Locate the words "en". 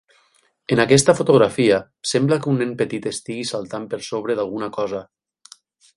0.75-0.79